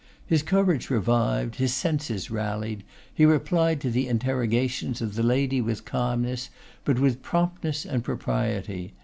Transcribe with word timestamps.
His 0.25 0.41
courage 0.41 0.89
revived, 0.89 1.57
his 1.57 1.75
senses 1.75 2.31
rallied, 2.31 2.83
he 3.13 3.23
replied 3.23 3.79
to 3.81 3.91
the 3.91 4.07
interrogations 4.07 4.99
of 4.99 5.13
the 5.13 5.21
lady 5.21 5.61
with 5.61 5.85
calmness, 5.85 6.49
but 6.83 6.97
with 6.97 7.21
promptness 7.21 7.85
and 7.85 8.03
propriety. 8.03 8.93